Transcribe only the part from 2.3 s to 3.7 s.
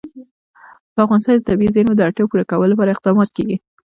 پوره کولو لپاره اقدامات کېږي.